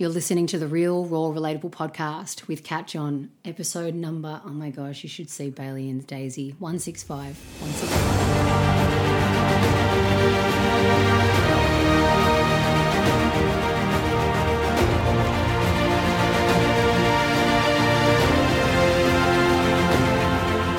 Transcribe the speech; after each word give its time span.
You're 0.00 0.08
listening 0.08 0.46
to 0.46 0.56
the 0.56 0.66
Real 0.66 1.04
Raw 1.04 1.28
Relatable 1.30 1.72
podcast 1.72 2.48
with 2.48 2.64
Cat 2.64 2.86
John, 2.86 3.32
episode 3.44 3.94
number, 3.94 4.40
oh 4.46 4.48
my 4.48 4.70
gosh, 4.70 5.02
you 5.02 5.10
should 5.10 5.28
see 5.28 5.50
Bailey 5.50 5.90
and 5.90 6.06
Daisy, 6.06 6.54
165. 6.58 7.36
165. 7.60 9.20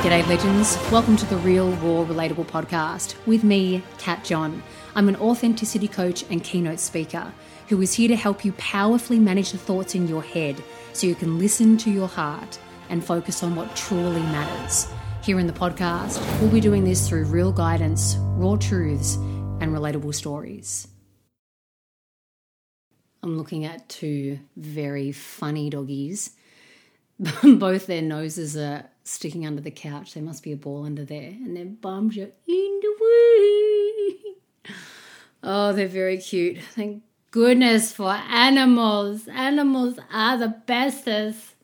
G'day, 0.04 0.28
legends. 0.28 0.80
Welcome 0.92 1.16
to 1.18 1.28
the 1.28 1.38
Real 1.38 1.70
Raw 1.74 2.06
Relatable 2.06 2.48
podcast 2.48 3.14
with 3.28 3.44
me, 3.44 3.84
Cat 4.00 4.24
John. 4.24 4.64
I'm 4.96 5.08
an 5.08 5.16
authenticity 5.18 5.88
coach 5.88 6.26
and 6.32 6.44
keynote 6.44 6.80
speaker 6.80 7.32
who 7.72 7.82
is 7.82 7.94
here 7.94 8.10
to 8.10 8.18
help 8.18 8.44
you 8.44 8.52
powerfully 8.54 9.18
manage 9.18 9.54
the 9.54 9.58
thoughts 9.58 9.96
in 9.96 10.06
your 10.06 10.22
head 10.22 10.62
so 10.92 11.08
you 11.08 11.16
can 11.16 11.40
listen 11.40 11.78
to 11.78 11.90
your 11.90 12.08
heart 12.08 12.60
and 12.90 13.02
focus 13.02 13.44
on 13.44 13.56
what 13.56 13.74
truly 13.78 14.20
matters. 14.24 14.92
Here 15.24 15.40
in 15.40 15.48
the 15.48 15.54
podcast, 15.54 16.20
we'll 16.42 16.52
be 16.52 16.60
doing 16.60 16.84
this 16.84 17.08
through 17.08 17.24
real 17.28 17.54
guidance, 17.54 18.18
raw 18.36 18.58
truths, 18.58 19.16
and 19.16 19.72
relatable 19.72 20.14
stories. 20.14 20.86
I'm 23.24 23.38
looking 23.38 23.64
at 23.64 23.88
two 23.88 24.40
very 24.58 25.14
funny 25.14 25.70
doggies. 25.70 26.32
Both 27.42 27.88
their 27.88 28.02
noses 28.02 28.58
are 28.58 28.84
sticking 29.06 29.48
under 29.48 29.62
the 29.62 29.72
couch. 29.72 30.14
There 30.14 30.24
must 30.24 30.44
be 30.44 30.52
a 30.52 30.58
ball 30.58 30.84
under 30.84 31.06
there, 31.06 31.30
and 31.30 31.56
their 31.56 31.64
bums 31.64 32.18
are 32.18 32.32
in 32.48 32.80
the 32.82 32.96
way. 33.00 34.74
Oh, 35.42 35.72
they're 35.72 35.88
very 35.88 36.18
cute. 36.18 36.62
Thank 36.62 37.04
goodness 37.32 37.94
for 37.94 38.12
animals. 38.12 39.28
Animals 39.30 39.98
are 40.12 40.38
the 40.38 40.50
bestest. 40.50 41.56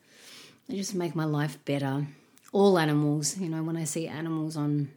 They 0.68 0.78
just 0.78 0.96
make 0.96 1.16
my 1.16 1.26
life 1.26 1.64
better. 1.66 2.08
All 2.54 2.80
animals, 2.80 3.38
you 3.38 3.50
know, 3.50 3.62
when 3.64 3.78
I 3.78 3.84
see 3.84 4.08
animals 4.08 4.58
on 4.58 4.90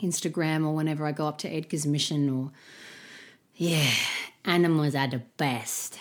Instagram 0.00 0.64
or 0.64 0.74
whenever 0.74 1.04
I 1.04 1.12
go 1.12 1.26
up 1.26 1.38
to 1.38 1.48
Edgar's 1.48 1.86
mission 1.86 2.30
or 2.30 2.52
yeah, 3.56 3.90
animals 4.44 4.94
are 4.94 5.08
the 5.08 5.22
best. 5.36 5.98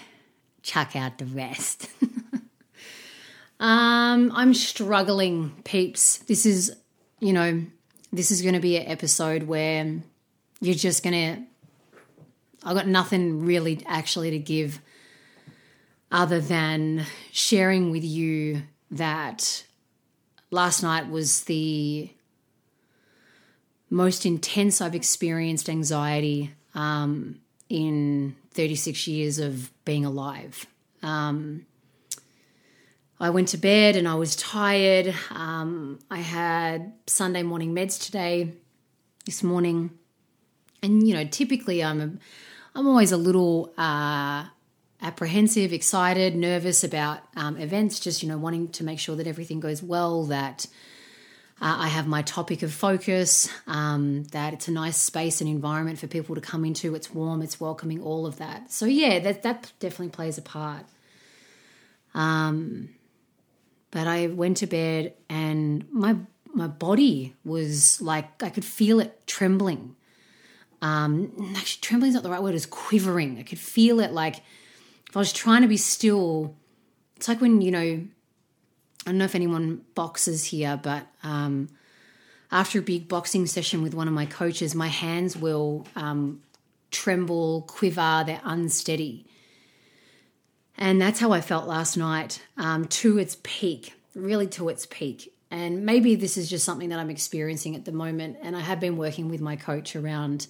Chuck 0.61 0.95
out 0.95 1.17
the 1.17 1.25
rest. 1.25 1.89
um, 3.59 4.31
I'm 4.33 4.53
struggling, 4.53 5.53
peeps. 5.63 6.17
This 6.19 6.45
is, 6.45 6.75
you 7.19 7.33
know, 7.33 7.63
this 8.13 8.29
is 8.29 8.43
going 8.43 8.53
to 8.53 8.59
be 8.59 8.77
an 8.77 8.87
episode 8.87 9.43
where 9.43 10.01
you're 10.61 10.75
just 10.75 11.03
going 11.03 11.13
to 11.13 11.43
I've 12.67 12.75
got 12.75 12.85
nothing 12.85 13.45
really 13.45 13.81
actually 13.85 14.31
to 14.31 14.39
give 14.39 14.81
other 16.11 16.41
than 16.41 17.05
sharing 17.31 17.91
with 17.91 18.03
you 18.03 18.63
that 18.91 19.63
last 20.51 20.83
night 20.83 21.09
was 21.09 21.45
the 21.45 22.09
most 23.89 24.25
intense 24.25 24.81
I've 24.81 24.95
experienced 24.95 25.69
anxiety 25.69 26.51
um, 26.75 27.39
in 27.69 28.35
36 28.51 29.07
years 29.07 29.39
of 29.39 29.71
being 29.85 30.03
alive. 30.03 30.67
Um, 31.01 31.65
I 33.17 33.29
went 33.29 33.47
to 33.49 33.57
bed 33.57 33.95
and 33.95 34.09
I 34.09 34.15
was 34.15 34.35
tired. 34.35 35.15
Um, 35.31 35.99
I 36.11 36.17
had 36.17 36.91
Sunday 37.07 37.43
morning 37.43 37.73
meds 37.73 38.03
today, 38.03 38.51
this 39.25 39.41
morning. 39.41 39.91
And, 40.83 41.07
you 41.07 41.13
know, 41.13 41.23
typically 41.23 41.81
I'm 41.81 42.01
a 42.01 42.11
I'm 42.77 42.85
always 42.85 43.11
a 43.11 43.17
little 43.17 43.73
uh, 43.75 44.45
apprehensive, 45.01 45.73
excited, 45.73 46.35
nervous 46.35 46.83
about 46.83 47.21
um, 47.35 47.57
events, 47.57 47.99
just, 47.99 48.21
you 48.21 48.29
know, 48.29 48.37
wanting 48.37 48.67
to 48.67 48.83
make 48.83 48.99
sure 48.99 49.15
that 49.15 49.25
everything 49.25 49.59
goes 49.59 49.81
well, 49.81 50.25
that 50.25 50.67
uh, 51.59 51.75
I 51.79 51.87
have 51.87 52.05
my 52.05 52.21
topic 52.21 52.61
of 52.61 52.71
focus, 52.71 53.49
um, 53.65 54.25
that 54.25 54.53
it's 54.53 54.67
a 54.67 54.71
nice 54.71 54.97
space 54.97 55.41
and 55.41 55.49
environment 55.49 55.97
for 55.97 56.05
people 56.05 56.35
to 56.35 56.41
come 56.41 56.63
into. 56.63 56.93
It's 56.93 57.11
warm, 57.11 57.41
it's 57.41 57.59
welcoming, 57.59 57.99
all 57.99 58.27
of 58.27 58.37
that. 58.37 58.71
So, 58.71 58.85
yeah, 58.85 59.17
that, 59.21 59.41
that 59.41 59.73
definitely 59.79 60.09
plays 60.09 60.37
a 60.37 60.43
part. 60.43 60.85
Um, 62.13 62.89
but 63.89 64.05
I 64.05 64.27
went 64.27 64.57
to 64.57 64.67
bed 64.67 65.15
and 65.29 65.83
my 65.91 66.15
my 66.53 66.67
body 66.67 67.35
was 67.43 68.01
like 68.01 68.41
I 68.41 68.49
could 68.49 68.65
feel 68.65 68.99
it 68.99 69.27
trembling 69.27 69.95
um, 70.81 71.53
actually, 71.57 71.81
trembling 71.81 72.09
is 72.09 72.15
not 72.15 72.23
the 72.23 72.29
right 72.29 72.41
word, 72.41 72.55
is 72.55 72.65
quivering. 72.65 73.39
I 73.39 73.43
could 73.43 73.59
feel 73.59 73.99
it 73.99 74.11
like 74.11 74.37
if 75.09 75.15
I 75.15 75.19
was 75.19 75.33
trying 75.33 75.61
to 75.61 75.67
be 75.67 75.77
still. 75.77 76.55
It's 77.15 77.27
like 77.27 77.41
when, 77.41 77.61
you 77.61 77.71
know, 77.71 77.79
I 77.79 78.07
don't 79.05 79.17
know 79.17 79.25
if 79.25 79.33
anyone 79.33 79.81
boxes 79.95 80.45
here, 80.45 80.79
but 80.81 81.07
um, 81.23 81.69
after 82.51 82.79
a 82.79 82.81
big 82.83 83.07
boxing 83.07 83.47
session 83.47 83.81
with 83.81 83.95
one 83.95 84.07
of 84.07 84.13
my 84.13 84.25
coaches, 84.25 84.75
my 84.75 84.87
hands 84.87 85.35
will 85.35 85.87
um, 85.95 86.41
tremble, 86.91 87.63
quiver, 87.63 88.23
they're 88.25 88.41
unsteady. 88.43 89.25
And 90.77 91.01
that's 91.01 91.19
how 91.19 91.31
I 91.31 91.41
felt 91.41 91.67
last 91.67 91.97
night 91.97 92.43
um, 92.55 92.85
to 92.85 93.17
its 93.17 93.37
peak, 93.41 93.93
really 94.13 94.47
to 94.47 94.69
its 94.69 94.85
peak. 94.85 95.33
And 95.49 95.85
maybe 95.85 96.15
this 96.15 96.37
is 96.37 96.49
just 96.49 96.65
something 96.65 96.89
that 96.89 96.99
I'm 96.99 97.09
experiencing 97.09 97.75
at 97.75 97.85
the 97.85 97.91
moment. 97.91 98.37
And 98.41 98.55
I 98.55 98.59
have 98.59 98.79
been 98.79 98.97
working 98.97 99.29
with 99.29 99.41
my 99.41 99.55
coach 99.55 99.95
around 99.95 100.47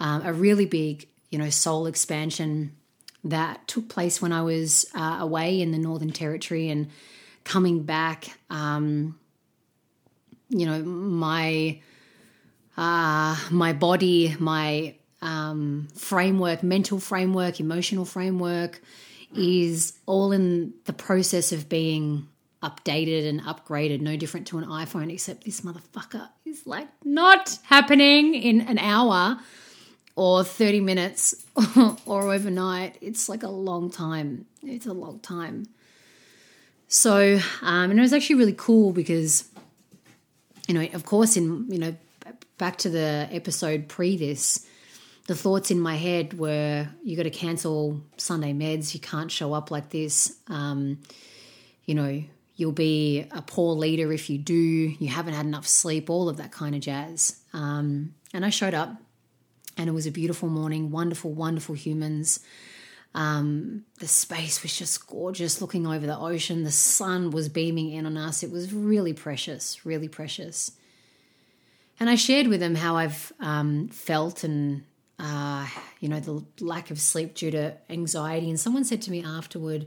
um, 0.00 0.22
a 0.24 0.32
really 0.32 0.66
big, 0.66 1.08
you 1.30 1.38
know, 1.38 1.50
soul 1.50 1.86
expansion 1.86 2.76
that 3.24 3.66
took 3.66 3.88
place 3.88 4.20
when 4.20 4.32
I 4.32 4.42
was 4.42 4.86
uh, 4.94 5.18
away 5.20 5.60
in 5.60 5.72
the 5.72 5.78
Northern 5.78 6.10
Territory 6.10 6.68
and 6.68 6.90
coming 7.44 7.82
back. 7.82 8.38
Um, 8.48 9.18
you 10.48 10.66
know, 10.66 10.82
my 10.82 11.80
uh, 12.76 13.36
my 13.50 13.72
body, 13.72 14.34
my 14.38 14.94
um, 15.22 15.88
framework, 15.94 16.62
mental 16.62 16.98
framework, 16.98 17.60
emotional 17.60 18.04
framework 18.04 18.80
is 19.34 19.98
all 20.06 20.32
in 20.32 20.74
the 20.86 20.92
process 20.92 21.52
of 21.52 21.68
being 21.68 22.26
updated 22.62 23.28
and 23.28 23.42
upgraded, 23.42 24.00
no 24.00 24.16
different 24.16 24.46
to 24.48 24.58
an 24.58 24.64
iPhone, 24.64 25.12
except 25.12 25.44
this 25.44 25.62
motherfucker 25.62 26.28
is 26.44 26.66
like 26.66 26.88
not 27.04 27.58
happening 27.64 28.34
in 28.34 28.60
an 28.62 28.78
hour 28.78 29.38
or 30.16 30.44
30 30.44 30.80
minutes 30.80 31.46
or 32.06 32.32
overnight. 32.32 32.96
It's 33.00 33.28
like 33.28 33.42
a 33.42 33.48
long 33.48 33.90
time. 33.90 34.46
It's 34.62 34.86
a 34.86 34.92
long 34.92 35.20
time. 35.20 35.66
So, 36.88 37.38
um, 37.62 37.90
and 37.90 37.98
it 37.98 38.02
was 38.02 38.12
actually 38.12 38.36
really 38.36 38.54
cool 38.56 38.92
because, 38.92 39.48
you 40.68 40.74
know, 40.74 40.86
of 40.92 41.06
course, 41.06 41.36
in, 41.36 41.66
you 41.70 41.78
know, 41.78 41.96
back 42.58 42.76
to 42.78 42.90
the 42.90 43.28
episode 43.30 43.88
pre 43.88 44.16
this, 44.16 44.66
the 45.26 45.34
thoughts 45.34 45.70
in 45.70 45.80
my 45.80 45.94
head 45.94 46.36
were 46.36 46.88
you 47.04 47.16
got 47.16 47.22
to 47.22 47.30
cancel 47.30 48.00
Sunday 48.16 48.52
meds, 48.52 48.92
you 48.92 49.00
can't 49.00 49.30
show 49.30 49.54
up 49.54 49.70
like 49.70 49.90
this. 49.90 50.36
Um, 50.48 50.98
you 51.86 51.94
know, 51.94 52.22
you'll 52.60 52.72
be 52.72 53.26
a 53.30 53.40
poor 53.40 53.74
leader 53.74 54.12
if 54.12 54.28
you 54.28 54.36
do, 54.36 54.54
you 54.54 55.08
haven't 55.08 55.32
had 55.32 55.46
enough 55.46 55.66
sleep, 55.66 56.10
all 56.10 56.28
of 56.28 56.36
that 56.36 56.52
kind 56.52 56.74
of 56.74 56.82
jazz. 56.82 57.40
Um, 57.54 58.14
and 58.34 58.44
I 58.44 58.50
showed 58.50 58.74
up 58.74 59.00
and 59.78 59.88
it 59.88 59.92
was 59.92 60.06
a 60.06 60.10
beautiful 60.10 60.50
morning, 60.50 60.90
wonderful, 60.90 61.32
wonderful 61.32 61.74
humans. 61.74 62.40
Um, 63.14 63.84
the 63.98 64.06
space 64.06 64.62
was 64.62 64.76
just 64.76 65.06
gorgeous 65.06 65.62
looking 65.62 65.86
over 65.86 66.06
the 66.06 66.18
ocean. 66.18 66.64
The 66.64 66.70
sun 66.70 67.30
was 67.30 67.48
beaming 67.48 67.92
in 67.92 68.04
on 68.04 68.18
us. 68.18 68.42
It 68.42 68.50
was 68.50 68.74
really 68.74 69.14
precious, 69.14 69.86
really 69.86 70.08
precious. 70.08 70.72
And 71.98 72.10
I 72.10 72.14
shared 72.14 72.46
with 72.46 72.60
them 72.60 72.74
how 72.74 72.96
I've 72.96 73.32
um, 73.40 73.88
felt 73.88 74.44
and, 74.44 74.84
uh, 75.18 75.66
you 75.98 76.10
know, 76.10 76.20
the 76.20 76.44
lack 76.60 76.90
of 76.90 77.00
sleep 77.00 77.34
due 77.34 77.50
to 77.52 77.74
anxiety. 77.88 78.50
And 78.50 78.60
someone 78.60 78.84
said 78.84 79.00
to 79.02 79.10
me 79.10 79.24
afterward, 79.24 79.86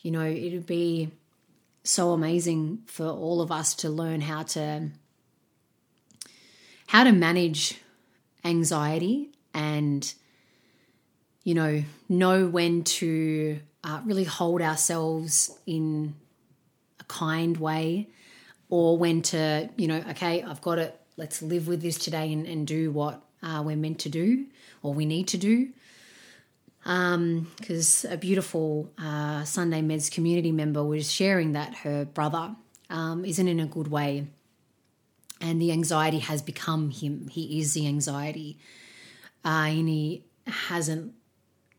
you 0.00 0.10
know, 0.10 0.22
it 0.22 0.52
would 0.54 0.66
be 0.66 1.10
so 1.86 2.10
amazing 2.10 2.82
for 2.86 3.06
all 3.06 3.40
of 3.40 3.52
us 3.52 3.74
to 3.76 3.88
learn 3.88 4.20
how 4.20 4.42
to 4.42 4.90
how 6.88 7.04
to 7.04 7.12
manage 7.12 7.80
anxiety 8.44 9.30
and 9.54 10.14
you 11.44 11.54
know 11.54 11.82
know 12.08 12.46
when 12.46 12.82
to 12.84 13.58
uh, 13.84 14.00
really 14.04 14.24
hold 14.24 14.60
ourselves 14.60 15.56
in 15.66 16.14
a 16.98 17.04
kind 17.04 17.56
way 17.56 18.08
or 18.68 18.98
when 18.98 19.22
to 19.22 19.68
you 19.76 19.86
know 19.86 20.02
okay 20.10 20.42
i've 20.42 20.60
got 20.60 20.78
it. 20.78 21.00
Let's 21.18 21.40
live 21.40 21.66
with 21.66 21.80
this 21.80 21.96
today 21.96 22.30
and, 22.30 22.46
and 22.46 22.66
do 22.66 22.90
what 22.90 23.22
uh, 23.42 23.62
we're 23.64 23.74
meant 23.74 24.00
to 24.00 24.10
do 24.10 24.44
or 24.82 24.92
we 24.92 25.06
need 25.06 25.28
to 25.28 25.38
do 25.38 25.70
because 26.86 28.04
um, 28.04 28.12
a 28.12 28.16
beautiful 28.16 28.92
uh, 28.96 29.42
Sunday 29.42 29.82
Meds 29.82 30.08
community 30.08 30.52
member 30.52 30.84
was 30.84 31.10
sharing 31.10 31.50
that 31.52 31.74
her 31.78 32.04
brother 32.04 32.54
um, 32.88 33.24
isn't 33.24 33.48
in 33.48 33.58
a 33.58 33.66
good 33.66 33.88
way, 33.88 34.28
and 35.40 35.60
the 35.60 35.72
anxiety 35.72 36.20
has 36.20 36.42
become 36.42 36.90
him. 36.90 37.26
He 37.26 37.58
is 37.58 37.74
the 37.74 37.88
anxiety, 37.88 38.60
uh, 39.44 39.66
and 39.66 39.88
he 39.88 40.26
hasn't 40.46 41.12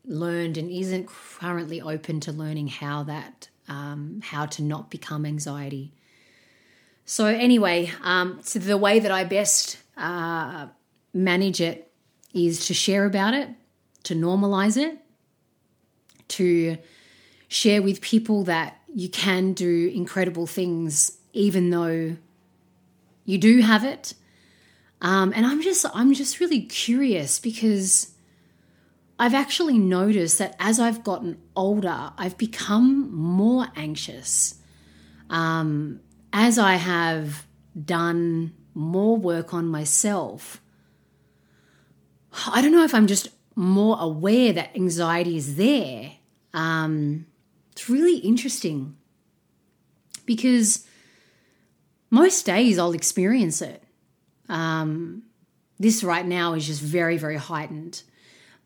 learned 0.04 0.58
and 0.58 0.70
isn't 0.70 1.08
currently 1.08 1.80
open 1.80 2.20
to 2.20 2.32
learning 2.32 2.68
how 2.68 3.04
that 3.04 3.48
um, 3.66 4.20
how 4.22 4.44
to 4.44 4.62
not 4.62 4.90
become 4.90 5.24
anxiety. 5.24 5.94
So 7.06 7.24
anyway, 7.24 7.90
um, 8.02 8.40
so 8.42 8.58
the 8.58 8.76
way 8.76 8.98
that 8.98 9.10
I 9.10 9.24
best 9.24 9.78
uh, 9.96 10.66
manage 11.14 11.62
it 11.62 11.90
is 12.34 12.66
to 12.66 12.74
share 12.74 13.06
about 13.06 13.32
it, 13.32 13.48
to 14.08 14.14
normalize 14.14 14.76
it, 14.76 14.98
to 16.28 16.78
share 17.48 17.82
with 17.82 18.00
people 18.00 18.44
that 18.44 18.78
you 18.94 19.08
can 19.08 19.52
do 19.52 19.90
incredible 19.94 20.46
things 20.46 21.18
even 21.32 21.70
though 21.70 22.16
you 23.24 23.38
do 23.38 23.60
have 23.60 23.84
it. 23.84 24.14
Um, 25.00 25.32
and 25.36 25.46
I'm 25.46 25.62
just 25.62 25.84
I'm 25.94 26.12
just 26.14 26.40
really 26.40 26.62
curious 26.62 27.38
because 27.38 28.14
I've 29.18 29.34
actually 29.34 29.78
noticed 29.78 30.38
that 30.38 30.56
as 30.58 30.80
I've 30.80 31.04
gotten 31.04 31.38
older, 31.54 32.12
I've 32.16 32.38
become 32.38 33.14
more 33.14 33.66
anxious. 33.76 34.54
Um, 35.28 36.00
as 36.32 36.58
I 36.58 36.74
have 36.76 37.46
done 37.84 38.54
more 38.74 39.16
work 39.16 39.52
on 39.52 39.68
myself, 39.68 40.60
I 42.46 42.62
don't 42.62 42.72
know 42.72 42.84
if 42.84 42.94
I'm 42.94 43.06
just 43.06 43.28
more 43.58 43.96
aware 43.98 44.52
that 44.52 44.76
anxiety 44.76 45.36
is 45.36 45.56
there. 45.56 46.12
Um, 46.54 47.26
it's 47.72 47.90
really 47.90 48.18
interesting 48.18 48.96
because 50.24 50.86
most 52.08 52.46
days 52.46 52.78
I'll 52.78 52.92
experience 52.92 53.60
it. 53.60 53.82
Um, 54.48 55.24
this 55.76 56.04
right 56.04 56.24
now 56.24 56.54
is 56.54 56.68
just 56.68 56.80
very, 56.80 57.18
very 57.18 57.36
heightened. 57.36 58.02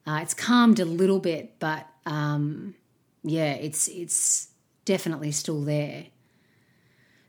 Uh, 0.06 0.18
it's 0.20 0.34
calmed 0.34 0.78
a 0.78 0.84
little 0.84 1.20
bit, 1.20 1.58
but 1.58 1.86
um, 2.04 2.74
yeah, 3.22 3.54
it's 3.54 3.88
it's 3.88 4.48
definitely 4.84 5.32
still 5.32 5.62
there. 5.62 6.04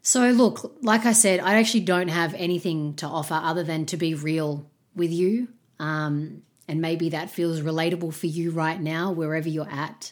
So 0.01 0.31
look, 0.31 0.75
like 0.81 1.05
I 1.05 1.13
said, 1.13 1.39
I 1.39 1.55
actually 1.55 1.81
don't 1.81 2.09
have 2.09 2.33
anything 2.33 2.95
to 2.95 3.07
offer 3.07 3.35
other 3.35 3.63
than 3.63 3.85
to 3.85 3.95
be 3.95 4.15
real 4.15 4.69
with 4.95 5.11
you, 5.11 5.47
um, 5.79 6.41
and 6.73 6.81
maybe 6.81 7.09
that 7.09 7.29
feels 7.29 7.61
relatable 7.61 8.11
for 8.11 8.25
you 8.25 8.49
right 8.49 8.81
now, 8.81 9.11
wherever 9.11 9.47
you're 9.47 9.69
at. 9.69 10.11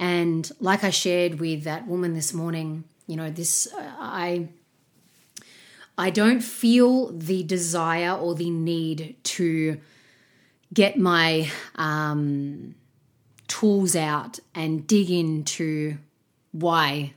And 0.00 0.50
like 0.58 0.82
I 0.82 0.90
shared 0.90 1.38
with 1.38 1.62
that 1.62 1.86
woman 1.86 2.14
this 2.14 2.34
morning, 2.34 2.82
you 3.06 3.14
know, 3.14 3.30
this 3.30 3.72
uh, 3.72 3.92
I 3.96 4.48
I 5.96 6.10
don't 6.10 6.40
feel 6.40 7.12
the 7.12 7.44
desire 7.44 8.12
or 8.12 8.34
the 8.34 8.50
need 8.50 9.14
to 9.22 9.78
get 10.74 10.98
my 10.98 11.48
um, 11.76 12.74
tools 13.46 13.94
out 13.94 14.40
and 14.56 14.84
dig 14.84 15.12
into 15.12 15.96
why 16.50 17.12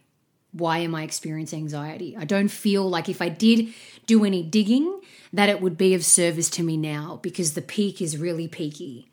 why 0.56 0.80
am 0.80 0.96
I 0.96 1.04
experiencing 1.04 1.60
anxiety? 1.60 2.16
I 2.18 2.26
don't 2.26 2.50
feel 2.50 2.90
like 2.90 3.10
if 3.10 3.22
I 3.22 3.30
did 3.30 3.74
do 4.06 4.24
any 4.24 4.44
digging 4.44 5.02
that 5.34 5.50
it 5.50 5.62
would 5.62 5.78
be 5.78 5.94
of 5.94 6.06
service 6.06 6.50
to 6.52 6.64
me 6.64 6.78
now 6.78 7.20
because 7.22 7.54
the 7.54 7.62
peak 7.62 8.02
is 8.02 8.18
really 8.18 8.48
peaky. 8.48 9.10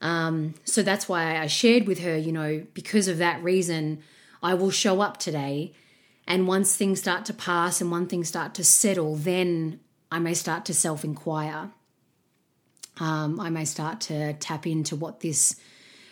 Um, 0.00 0.54
so 0.64 0.82
that's 0.82 1.08
why 1.08 1.38
I 1.38 1.46
shared 1.46 1.86
with 1.86 2.00
her, 2.00 2.16
you 2.16 2.32
know, 2.32 2.64
because 2.74 3.06
of 3.06 3.18
that 3.18 3.42
reason, 3.42 4.02
I 4.42 4.54
will 4.54 4.70
show 4.70 5.00
up 5.00 5.18
today. 5.18 5.72
And 6.26 6.48
once 6.48 6.74
things 6.74 7.00
start 7.00 7.24
to 7.26 7.34
pass 7.34 7.80
and 7.80 7.90
one 7.90 8.06
thing 8.06 8.24
start 8.24 8.54
to 8.54 8.64
settle, 8.64 9.16
then 9.16 9.80
I 10.10 10.18
may 10.18 10.34
start 10.34 10.64
to 10.66 10.74
self 10.74 11.04
inquire 11.04 11.70
um, 13.00 13.40
I 13.40 13.50
may 13.50 13.64
start 13.64 14.00
to 14.02 14.34
tap 14.34 14.66
into 14.66 14.96
what 14.96 15.20
this 15.20 15.56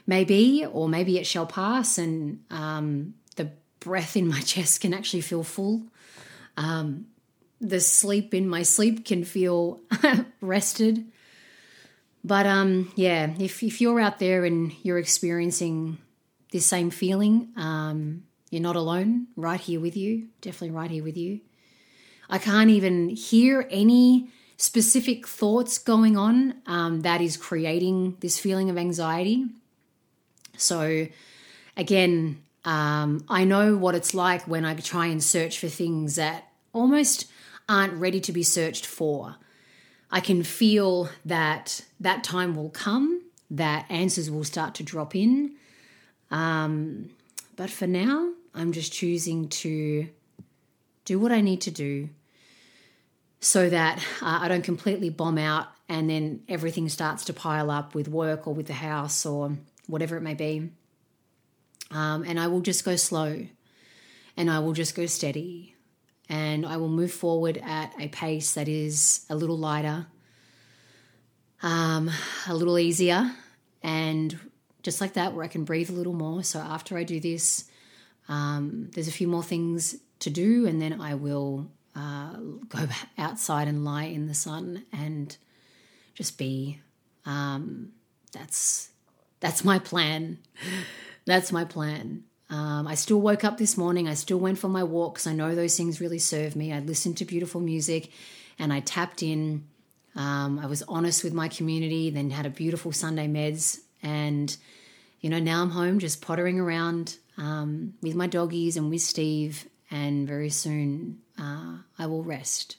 may 0.07 0.25
be, 0.25 0.65
or 0.67 0.89
maybe 0.89 1.19
it 1.19 1.27
shall 1.27 1.47
pass, 1.47 1.99
and 1.99 2.43
um, 2.51 3.15
breath 3.81 4.17
in 4.17 4.29
my 4.29 4.41
chest 4.53 4.81
can 4.81 4.95
actually 4.95 5.23
feel 5.23 5.43
full. 5.43 5.83
Um, 6.57 7.07
the 7.61 7.81
sleep 7.81 8.33
in 8.33 8.49
my 8.49 8.63
sleep 8.63 9.05
can 9.05 9.25
feel 9.25 9.81
rested. 10.41 11.05
But 12.23 12.47
um, 12.47 12.93
yeah, 12.97 13.31
if, 13.39 13.63
if 13.63 13.81
you're 13.81 14.01
out 14.01 14.19
there 14.19 14.45
and 14.45 14.73
you're 14.83 14.99
experiencing 14.99 15.99
this 16.53 16.67
same 16.67 16.91
feeling, 16.91 17.49
um, 17.57 18.25
you're 18.51 18.63
not 18.63 18.77
alone, 18.77 19.29
right 19.37 19.61
here 19.61 19.81
with 19.81 19.97
you, 19.97 20.29
definitely 20.41 20.71
right 20.71 20.91
here 20.91 21.05
with 21.05 21.17
you. 21.17 21.41
I 22.29 22.39
can't 22.39 22.71
even 22.71 23.09
hear 23.11 23.67
any 23.71 24.29
specific 24.57 25.27
thoughts 25.27 25.79
going 25.79 26.17
on 26.17 26.55
um, 26.67 27.01
that 27.01 27.21
is 27.21 27.37
creating 27.37 28.17
this 28.21 28.39
feeling 28.39 28.69
of 28.69 28.77
anxiety. 28.77 29.47
So, 30.57 31.07
again, 31.77 32.43
um, 32.65 33.25
I 33.29 33.45
know 33.45 33.77
what 33.77 33.95
it's 33.95 34.15
like 34.15 34.47
when 34.47 34.65
I 34.65 34.75
try 34.75 35.07
and 35.07 35.23
search 35.23 35.59
for 35.59 35.69
things 35.69 36.17
that 36.17 36.49
almost 36.73 37.27
aren't 37.69 37.95
ready 37.95 38.21
to 38.21 38.33
be 38.33 38.43
searched 38.43 38.85
for. 38.85 39.37
I 40.11 40.21
can 40.21 40.43
feel 40.43 41.09
that 41.25 41.85
that 42.01 42.25
time 42.25 42.55
will 42.55 42.71
come, 42.71 43.23
that 43.51 43.87
answers 43.89 44.31
will 44.31 44.45
start 44.45 44.75
to 44.77 44.83
drop 44.83 45.15
in. 45.15 45.55
Um, 46.31 47.11
but 47.57 47.71
for 47.71 47.87
now, 47.87 48.33
I'm 48.55 48.73
just 48.73 48.93
choosing 48.93 49.49
to 49.49 50.09
do 51.05 51.19
what 51.19 51.33
I 51.33 51.41
need 51.41 51.61
to 51.63 51.71
do 51.71 52.09
so 53.41 53.71
that 53.71 53.99
uh, 54.21 54.41
I 54.43 54.49
don't 54.49 54.65
completely 54.65 55.09
bomb 55.09 55.39
out 55.39 55.69
and 55.89 56.11
then 56.11 56.43
everything 56.49 56.89
starts 56.89 57.25
to 57.27 57.33
pile 57.33 57.71
up 57.71 57.95
with 57.95 58.07
work 58.09 58.47
or 58.47 58.55
with 58.55 58.67
the 58.67 58.75
house 58.75 59.25
or 59.25 59.57
whatever 59.87 60.17
it 60.17 60.21
may 60.21 60.35
be. 60.35 60.71
Um, 61.91 62.25
and 62.27 62.39
I 62.39 62.47
will 62.47 62.61
just 62.61 62.85
go 62.85 62.97
slow 62.97 63.47
and 64.37 64.51
I 64.51 64.61
will 64.61 64.73
just 64.73 64.95
go 64.95 65.07
steady 65.07 65.75
and 66.29 66.65
I 66.65 66.77
will 66.77 66.89
move 66.89 67.13
forward 67.13 67.59
at 67.59 67.93
a 67.99 68.09
pace 68.09 68.55
that 68.55 68.69
is 68.69 69.27
a 69.29 69.35
little 69.35 69.59
lighter, 69.59 70.07
um, 71.63 72.09
a 72.49 72.55
little 72.55 72.79
easier, 72.79 73.33
and 73.83 74.39
just 74.83 75.01
like 75.01 75.15
that, 75.15 75.35
where 75.35 75.45
I 75.45 75.49
can 75.49 75.65
breathe 75.65 75.91
a 75.91 75.93
little 75.93 76.13
more. 76.13 76.45
So 76.45 76.61
after 76.61 76.97
I 76.97 77.03
do 77.03 77.19
this, 77.19 77.65
um, 78.29 78.91
there's 78.95 79.09
a 79.09 79.13
few 79.13 79.27
more 79.27 79.43
things 79.43 79.97
to 80.21 80.31
do, 80.31 80.67
and 80.67 80.81
then 80.81 81.01
I 81.01 81.15
will 81.15 81.69
uh, 81.97 82.37
go 82.69 82.87
outside 83.19 83.67
and 83.67 83.85
lie 83.85 84.05
in 84.05 84.27
the 84.27 84.35
sun 84.35 84.85
and 84.93 85.37
just 86.15 86.39
be. 86.39 86.81
Um, 87.27 87.93
that's 88.33 88.91
that's 89.41 89.65
my 89.65 89.81
plan. 89.81 90.39
That's 91.31 91.53
my 91.53 91.65
plan. 91.65 92.25
Um, 92.49 92.89
I 92.89 92.97
still 92.97 93.21
woke 93.21 93.45
up 93.45 93.57
this 93.57 93.77
morning. 93.77 94.09
I 94.09 94.15
still 94.15 94.41
went 94.41 94.59
for 94.59 94.67
my 94.67 94.83
walks. 94.83 95.29
I 95.29 95.33
know 95.33 95.55
those 95.55 95.77
things 95.77 96.01
really 96.01 96.19
serve 96.19 96.57
me. 96.57 96.73
I 96.73 96.81
listened 96.81 97.19
to 97.19 97.25
beautiful 97.25 97.61
music, 97.61 98.11
and 98.59 98.73
I 98.73 98.81
tapped 98.81 99.23
in. 99.23 99.69
Um, 100.17 100.59
I 100.59 100.67
was 100.67 100.83
honest 100.89 101.23
with 101.23 101.33
my 101.33 101.47
community. 101.47 102.11
Then 102.11 102.31
had 102.31 102.47
a 102.47 102.51
beautiful 102.51 102.91
Sunday 102.91 103.29
meds, 103.29 103.79
and 104.03 104.57
you 105.21 105.31
know 105.31 105.39
now 105.39 105.63
I'm 105.63 105.71
home, 105.71 106.01
just 106.01 106.21
pottering 106.21 106.59
around 106.59 107.17
um, 107.39 107.95
with 108.03 108.17
my 108.17 108.27
doggies 108.27 108.77
and 108.77 108.91
with 108.91 109.03
Steve. 109.03 109.69
And 109.89 110.27
very 110.27 110.51
soon 110.51 111.21
uh, 111.39 111.77
I 111.97 112.07
will 112.07 112.25
rest. 112.25 112.77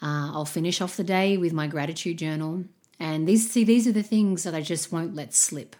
Uh, 0.00 0.32
I'll 0.32 0.46
finish 0.46 0.80
off 0.80 0.96
the 0.96 1.04
day 1.04 1.36
with 1.36 1.52
my 1.52 1.66
gratitude 1.66 2.16
journal. 2.16 2.64
And 2.98 3.28
these 3.28 3.50
see 3.50 3.62
these 3.62 3.86
are 3.86 3.92
the 3.92 4.02
things 4.02 4.44
that 4.44 4.54
I 4.54 4.62
just 4.62 4.90
won't 4.90 5.14
let 5.14 5.34
slip. 5.34 5.76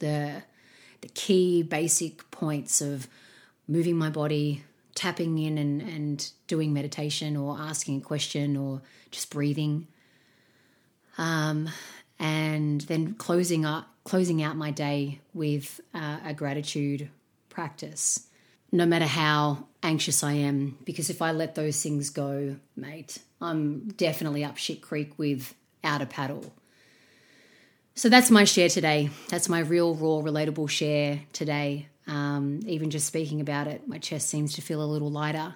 The 0.00 0.42
the 1.00 1.08
key 1.08 1.62
basic 1.62 2.30
points 2.30 2.82
of 2.82 3.08
moving 3.66 3.96
my 3.96 4.10
body, 4.10 4.64
tapping 4.94 5.38
in 5.38 5.56
and, 5.56 5.80
and 5.80 6.30
doing 6.46 6.74
meditation 6.74 7.36
or 7.36 7.56
asking 7.58 7.98
a 7.98 8.00
question 8.02 8.56
or 8.56 8.82
just 9.10 9.30
breathing. 9.30 9.86
Um, 11.16 11.70
and 12.18 12.82
then 12.82 13.14
closing 13.14 13.64
up 13.64 13.86
closing 14.04 14.42
out 14.42 14.56
my 14.56 14.70
day 14.70 15.20
with 15.32 15.80
uh, 15.94 16.18
a 16.24 16.34
gratitude 16.34 17.08
practice 17.48 18.26
no 18.72 18.86
matter 18.86 19.06
how 19.06 19.66
anxious 19.82 20.22
I 20.22 20.32
am, 20.32 20.78
because 20.84 21.10
if 21.10 21.22
I 21.22 21.32
let 21.32 21.54
those 21.54 21.82
things 21.82 22.10
go, 22.10 22.56
mate, 22.76 23.18
I'm 23.40 23.88
definitely 23.88 24.44
up 24.44 24.56
shit 24.56 24.80
creek 24.80 25.18
without 25.18 26.02
a 26.02 26.06
paddle. 26.06 26.52
So 27.94 28.08
that's 28.08 28.30
my 28.30 28.44
share 28.44 28.68
today. 28.68 29.10
That's 29.28 29.48
my 29.48 29.60
real, 29.60 29.94
raw, 29.94 30.22
relatable 30.22 30.70
share 30.70 31.20
today. 31.32 31.88
Um, 32.06 32.60
even 32.66 32.90
just 32.90 33.06
speaking 33.06 33.40
about 33.40 33.66
it, 33.66 33.86
my 33.86 33.98
chest 33.98 34.28
seems 34.28 34.54
to 34.54 34.62
feel 34.62 34.82
a 34.82 34.86
little 34.86 35.10
lighter. 35.10 35.54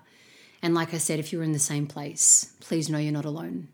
And 0.62 0.74
like 0.74 0.94
I 0.94 0.98
said, 0.98 1.18
if 1.18 1.32
you're 1.32 1.42
in 1.42 1.52
the 1.52 1.58
same 1.58 1.86
place, 1.86 2.54
please 2.60 2.88
know 2.88 2.98
you're 2.98 3.12
not 3.12 3.24
alone. 3.24 3.68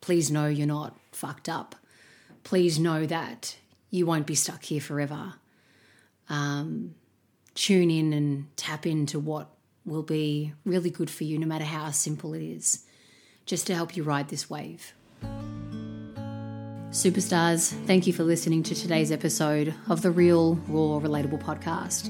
Please 0.00 0.30
know 0.30 0.46
you're 0.46 0.66
not 0.66 0.96
fucked 1.12 1.48
up. 1.48 1.74
Please 2.42 2.78
know 2.78 3.06
that 3.06 3.56
you 3.90 4.06
won't 4.06 4.26
be 4.26 4.34
stuck 4.34 4.64
here 4.64 4.80
forever. 4.80 5.34
Um, 6.28 6.94
tune 7.54 7.90
in 7.90 8.12
and 8.12 8.46
tap 8.56 8.86
into 8.86 9.18
what 9.18 9.48
will 9.86 10.02
be 10.02 10.52
really 10.64 10.90
good 10.90 11.10
for 11.10 11.24
you, 11.24 11.38
no 11.38 11.46
matter 11.46 11.64
how 11.64 11.90
simple 11.90 12.34
it 12.34 12.42
is, 12.42 12.84
just 13.46 13.66
to 13.68 13.74
help 13.74 13.96
you 13.96 14.02
ride 14.02 14.28
this 14.28 14.50
wave. 14.50 14.92
Superstars, 16.94 17.72
thank 17.86 18.06
you 18.06 18.12
for 18.12 18.22
listening 18.22 18.62
to 18.62 18.72
today's 18.72 19.10
episode 19.10 19.74
of 19.88 20.02
the 20.02 20.12
Real, 20.12 20.54
Raw, 20.68 21.00
Relatable 21.00 21.42
podcast. 21.42 22.08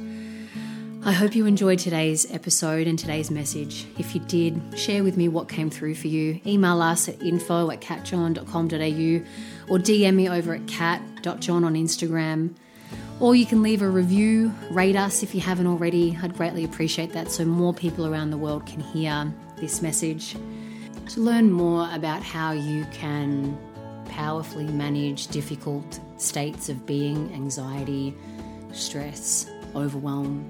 I 1.07 1.12
hope 1.12 1.35
you 1.35 1.47
enjoyed 1.47 1.79
today's 1.79 2.31
episode 2.31 2.87
and 2.87 2.99
today's 2.99 3.31
message. 3.31 3.87
If 3.99 4.14
you 4.14 4.21
did, 4.21 4.79
share 4.79 5.03
with 5.03 5.17
me 5.17 5.26
what 5.29 5.49
came 5.49 5.71
through 5.71 5.95
for 5.95 6.09
you. 6.09 6.38
Email 6.45 6.83
us 6.83 7.09
at 7.09 7.23
info 7.23 7.71
at 7.71 7.81
catjohn.com.au 7.81 9.73
or 9.73 9.79
DM 9.79 10.14
me 10.17 10.29
over 10.29 10.53
at 10.53 10.69
cat.john 10.69 11.64
on 11.64 11.75
Instagram. 11.76 12.55
Or 13.21 13.35
you 13.35 13.47
can 13.47 13.62
leave 13.62 13.81
a 13.81 13.88
review, 13.88 14.53
rate 14.71 14.97
us 14.97 15.23
if 15.23 15.35
you 15.35 15.41
haven't 15.41 15.67
already. 15.67 16.19
I'd 16.23 16.37
greatly 16.37 16.62
appreciate 16.62 17.14
that 17.14 17.31
so 17.31 17.47
more 17.47 17.73
people 17.73 18.07
around 18.07 18.33
the 18.33 18.38
world 18.38 18.67
can 18.67 18.81
hear 18.81 19.33
this 19.57 19.81
message. 19.81 20.37
To 21.09 21.21
learn 21.21 21.50
more 21.50 21.88
about 21.91 22.23
how 22.23 22.53
you 22.53 22.85
can 22.93 23.57
powerfully 24.44 24.70
manage 24.74 25.28
difficult 25.28 26.00
states 26.18 26.68
of 26.68 26.84
being, 26.84 27.32
anxiety, 27.32 28.14
stress, 28.72 29.50
overwhelm, 29.74 30.44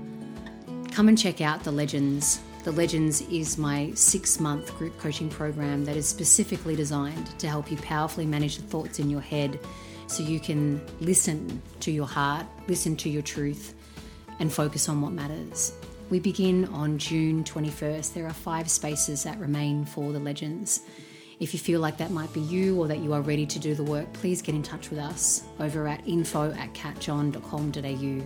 come 0.90 1.06
and 1.06 1.16
check 1.16 1.40
out 1.40 1.62
the 1.62 1.70
Legends. 1.70 2.40
The 2.64 2.72
Legends 2.72 3.20
is 3.22 3.56
my 3.56 3.92
six 3.94 4.40
month 4.40 4.76
group 4.78 4.98
coaching 4.98 5.28
program 5.28 5.84
that 5.84 5.96
is 5.96 6.08
specifically 6.08 6.74
designed 6.74 7.38
to 7.38 7.46
help 7.46 7.70
you 7.70 7.76
powerfully 7.76 8.26
manage 8.26 8.56
the 8.56 8.64
thoughts 8.64 8.98
in 8.98 9.08
your 9.08 9.20
head 9.20 9.60
so 10.08 10.24
you 10.24 10.40
can 10.40 10.84
listen 11.00 11.62
to 11.80 11.92
your 11.92 12.06
heart, 12.08 12.46
listen 12.66 12.96
to 12.96 13.08
your 13.08 13.22
truth, 13.22 13.74
and 14.40 14.52
focus 14.52 14.88
on 14.88 15.00
what 15.00 15.12
matters. 15.12 15.72
We 16.10 16.18
begin 16.18 16.64
on 16.66 16.98
June 16.98 17.44
21st. 17.44 18.12
There 18.12 18.26
are 18.26 18.32
five 18.32 18.68
spaces 18.68 19.22
that 19.22 19.38
remain 19.38 19.84
for 19.84 20.12
the 20.12 20.18
Legends. 20.18 20.80
If 21.41 21.53
you 21.53 21.59
feel 21.59 21.81
like 21.81 21.97
that 21.99 22.11
might 22.11 22.33
be 22.33 22.41
you 22.41 22.81
or 22.81 22.88
that 22.88 22.99
you 22.99 23.12
are 23.12 23.21
ready 23.21 23.47
to 23.47 23.59
do 23.59 23.75
the 23.75 23.83
work, 23.83 24.12
please 24.12 24.41
get 24.41 24.55
in 24.55 24.62
touch 24.62 24.91
with 24.91 24.99
us 24.99 25.43
over 25.59 25.88
at 25.88 26.07
info 26.07 26.53
at 26.53 26.73
catjohn.com.au 26.75 28.23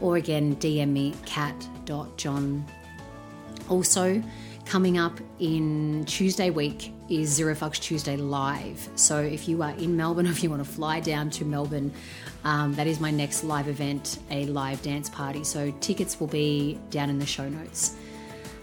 or 0.00 0.16
again, 0.16 0.56
DM 0.56 0.88
me 0.88 1.14
cat.john. 1.24 2.64
Also, 3.68 4.22
coming 4.64 4.98
up 4.98 5.18
in 5.38 6.04
Tuesday 6.06 6.50
week 6.50 6.92
is 7.08 7.28
Zero 7.30 7.54
Fucks 7.54 7.80
Tuesday 7.80 8.16
live. 8.16 8.88
So 8.96 9.18
if 9.20 9.48
you 9.48 9.62
are 9.62 9.70
in 9.70 9.96
Melbourne 9.96 10.26
or 10.28 10.30
if 10.30 10.42
you 10.42 10.50
want 10.50 10.64
to 10.64 10.68
fly 10.68 10.98
down 11.00 11.30
to 11.30 11.44
Melbourne, 11.44 11.92
um, 12.44 12.74
that 12.74 12.88
is 12.88 12.98
my 12.98 13.12
next 13.12 13.44
live 13.44 13.68
event, 13.68 14.18
a 14.30 14.46
live 14.46 14.82
dance 14.82 15.08
party. 15.08 15.44
So 15.44 15.70
tickets 15.80 16.18
will 16.18 16.26
be 16.26 16.78
down 16.90 17.08
in 17.08 17.18
the 17.18 17.26
show 17.26 17.48
notes. 17.48 17.96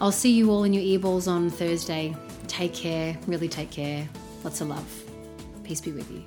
I'll 0.02 0.12
see 0.12 0.32
you 0.32 0.52
all 0.52 0.64
in 0.64 0.74
your 0.74 0.84
earballs 0.84 1.28
on 1.28 1.50
Thursday. 1.50 2.16
Take 2.50 2.74
care, 2.74 3.18
really 3.28 3.48
take 3.48 3.72
care. 3.72 4.10
Lots 4.44 4.60
of 4.60 4.68
love. 4.68 5.04
Peace 5.64 5.80
be 5.80 5.92
with 5.92 6.12
you. 6.12 6.26